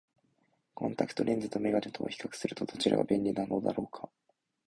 [0.73, 4.09] コンタクトレンズと眼鏡とを比較すると、どちらが便利なのだろうか。